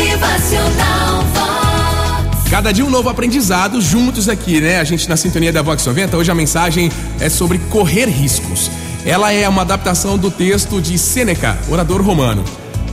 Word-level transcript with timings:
Motivacional 0.00 1.22
Vox. 1.34 2.48
Cada 2.48 2.72
dia 2.72 2.82
um 2.82 2.88
novo 2.88 3.10
aprendizado 3.10 3.82
juntos 3.82 4.30
aqui, 4.30 4.58
né? 4.58 4.80
A 4.80 4.84
gente 4.84 5.06
na 5.06 5.16
sintonia 5.16 5.52
da 5.52 5.60
Vox 5.60 5.84
90. 5.84 6.16
Hoje 6.16 6.30
a 6.30 6.34
mensagem 6.34 6.90
é 7.20 7.28
sobre 7.28 7.58
correr 7.58 8.06
riscos. 8.06 8.70
Ela 9.04 9.30
é 9.30 9.46
uma 9.46 9.60
adaptação 9.60 10.16
do 10.16 10.30
texto 10.30 10.80
de 10.80 10.96
Sêneca, 10.96 11.58
orador 11.68 12.00
romano. 12.00 12.42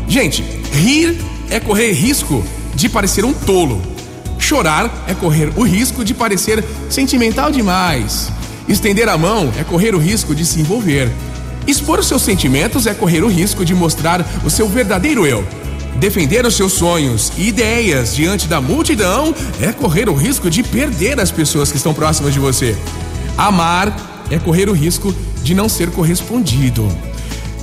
Gente, 0.06 0.44
rir 0.74 1.18
é 1.50 1.62
correr 1.62 1.94
risco 1.94 2.44
de 2.76 2.90
parecer 2.90 3.24
um 3.24 3.32
tolo. 3.32 3.82
Chorar 4.38 5.06
é 5.08 5.14
correr 5.14 5.54
o 5.56 5.64
risco 5.64 6.04
de 6.04 6.14
parecer 6.14 6.62
sentimental 6.90 7.50
demais. 7.52 8.30
Estender 8.68 9.08
a 9.08 9.18
mão 9.18 9.50
é 9.58 9.64
correr 9.64 9.96
o 9.96 9.98
risco 9.98 10.36
de 10.36 10.46
se 10.46 10.60
envolver. 10.60 11.10
Expor 11.66 12.00
os 12.00 12.08
seus 12.08 12.22
sentimentos 12.22 12.86
é 12.86 12.94
correr 12.94 13.24
o 13.24 13.30
risco 13.30 13.64
de 13.64 13.74
mostrar 13.74 14.26
o 14.44 14.50
seu 14.50 14.68
verdadeiro 14.68 15.26
eu. 15.26 15.48
Defender 16.00 16.46
os 16.46 16.56
seus 16.56 16.74
sonhos 16.74 17.32
e 17.38 17.48
ideias 17.48 18.16
diante 18.16 18.48
da 18.48 18.62
multidão 18.62 19.34
é 19.60 19.72
correr 19.72 20.08
o 20.08 20.14
risco 20.14 20.48
de 20.48 20.62
perder 20.62 21.20
as 21.20 21.32
pessoas 21.32 21.72
que 21.72 21.78
estão 21.78 21.92
próximas 21.92 22.34
de 22.34 22.40
você. 22.40 22.78
Amar 23.36 23.96
é 24.30 24.38
correr 24.38 24.70
o 24.70 24.74
risco 24.74 25.14
de 25.42 25.56
não 25.56 25.68
ser 25.68 25.90
correspondido. 25.90 26.88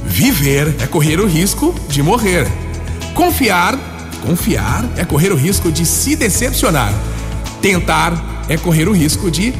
Viver 0.04 0.74
é 0.80 0.86
correr 0.86 1.20
o 1.20 1.26
risco 1.26 1.72
de 1.88 2.02
morrer. 2.02 2.48
Confiar, 3.14 3.78
confiar 4.26 4.84
é 4.96 5.04
correr 5.04 5.30
o 5.30 5.36
risco 5.36 5.70
de 5.70 5.86
se 5.86 6.16
decepcionar. 6.16 6.92
Tentar 7.62 8.44
é 8.48 8.56
correr 8.56 8.88
o 8.88 8.92
risco 8.92 9.30
de 9.30 9.54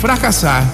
fracassar. 0.00 0.70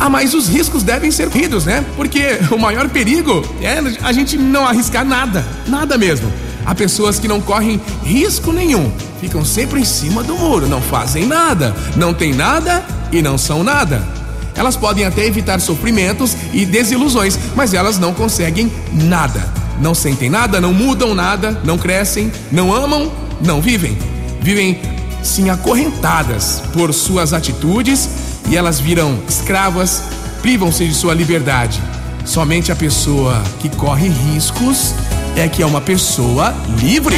Ah, 0.00 0.08
mas 0.08 0.32
os 0.32 0.48
riscos 0.48 0.82
devem 0.82 1.10
ser 1.10 1.28
corridos, 1.28 1.66
né? 1.66 1.84
Porque 1.94 2.38
o 2.50 2.58
maior 2.58 2.88
perigo 2.88 3.44
é 3.60 3.78
a 4.02 4.12
gente 4.12 4.38
não 4.38 4.66
arriscar 4.66 5.04
nada, 5.04 5.46
nada 5.68 5.98
mesmo. 5.98 6.32
Há 6.64 6.74
pessoas 6.74 7.18
que 7.18 7.28
não 7.28 7.40
correm 7.40 7.80
risco 8.02 8.52
nenhum, 8.52 8.90
ficam 9.20 9.44
sempre 9.44 9.80
em 9.80 9.84
cima 9.84 10.22
do 10.22 10.34
muro, 10.36 10.66
não 10.66 10.80
fazem 10.80 11.26
nada, 11.26 11.74
não 11.96 12.14
têm 12.14 12.32
nada 12.32 12.84
e 13.12 13.20
não 13.20 13.36
são 13.36 13.62
nada. 13.62 14.02
Elas 14.56 14.76
podem 14.76 15.04
até 15.04 15.26
evitar 15.26 15.60
sofrimentos 15.60 16.36
e 16.52 16.64
desilusões, 16.64 17.38
mas 17.54 17.74
elas 17.74 17.98
não 17.98 18.14
conseguem 18.14 18.72
nada. 18.92 19.52
Não 19.80 19.94
sentem 19.94 20.30
nada, 20.30 20.60
não 20.60 20.72
mudam 20.72 21.14
nada, 21.14 21.60
não 21.64 21.76
crescem, 21.76 22.30
não 22.52 22.72
amam, 22.72 23.10
não 23.40 23.60
vivem. 23.60 23.98
Vivem 24.40 24.80
sim 25.22 25.50
acorrentadas 25.50 26.62
por 26.72 26.92
suas 26.94 27.32
atitudes 27.32 28.08
e 28.48 28.56
elas 28.56 28.78
viram 28.78 29.18
escravas, 29.28 30.02
privam-se 30.40 30.86
de 30.86 30.94
sua 30.94 31.14
liberdade. 31.14 31.82
Somente 32.24 32.70
a 32.70 32.76
pessoa 32.76 33.42
que 33.58 33.68
corre 33.70 34.08
riscos 34.08 34.94
é 35.36 35.48
que 35.48 35.62
é 35.62 35.66
uma 35.66 35.80
pessoa 35.80 36.54
livre. 36.80 37.16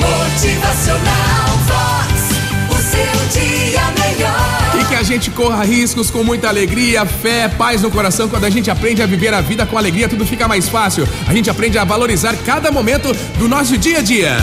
Motivacional 0.00 1.58
Vox. 1.66 2.28
O 2.70 2.76
seu 2.82 3.40
dia 3.40 3.82
melhor. 3.92 4.80
E 4.80 4.84
que 4.86 4.94
a 4.94 5.02
gente 5.02 5.30
corra 5.30 5.64
riscos 5.64 6.10
com 6.10 6.24
muita 6.24 6.48
alegria, 6.48 7.06
fé, 7.06 7.48
paz 7.48 7.82
no 7.82 7.90
coração. 7.90 8.28
Quando 8.28 8.44
a 8.44 8.50
gente 8.50 8.70
aprende 8.70 9.02
a 9.02 9.06
viver 9.06 9.32
a 9.32 9.40
vida 9.40 9.66
com 9.66 9.78
alegria, 9.78 10.08
tudo 10.08 10.26
fica 10.26 10.48
mais 10.48 10.68
fácil. 10.68 11.08
A 11.26 11.32
gente 11.32 11.48
aprende 11.48 11.78
a 11.78 11.84
valorizar 11.84 12.34
cada 12.44 12.70
momento 12.70 13.12
do 13.38 13.48
nosso 13.48 13.76
dia 13.78 13.98
a 13.98 14.02
dia. 14.02 14.36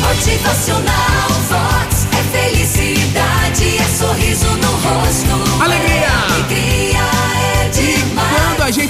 Motivacional 0.00 1.28
Vox. 1.48 1.79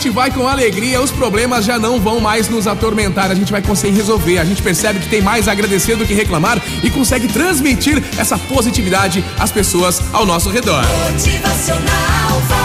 Gente 0.00 0.14
vai 0.14 0.30
com 0.30 0.48
alegria, 0.48 0.98
os 0.98 1.10
problemas 1.10 1.62
já 1.62 1.78
não 1.78 2.00
vão 2.00 2.20
mais 2.20 2.48
nos 2.48 2.66
atormentar. 2.66 3.30
A 3.30 3.34
gente 3.34 3.52
vai 3.52 3.60
conseguir 3.60 3.94
resolver. 3.94 4.38
A 4.38 4.44
gente 4.46 4.62
percebe 4.62 4.98
que 4.98 5.08
tem 5.10 5.20
mais 5.20 5.46
a 5.46 5.52
agradecer 5.52 5.94
do 5.94 6.06
que 6.06 6.14
reclamar 6.14 6.58
e 6.82 6.88
consegue 6.88 7.28
transmitir 7.28 8.02
essa 8.18 8.38
positividade 8.38 9.22
às 9.38 9.52
pessoas 9.52 10.02
ao 10.14 10.24
nosso 10.24 10.48
redor. 10.48 10.82
Motivacional 11.12 12.59